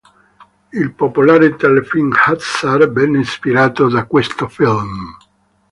[0.79, 5.15] Il popolare telefilm "Hazzard" venne ispirato da questo film.